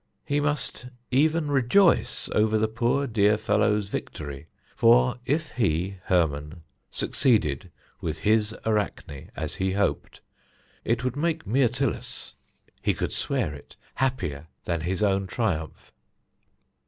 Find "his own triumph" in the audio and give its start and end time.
14.81-15.93